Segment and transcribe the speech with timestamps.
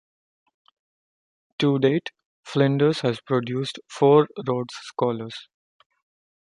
[1.59, 2.09] To date,
[2.43, 5.47] Flinders has produced four Rhodes scholars.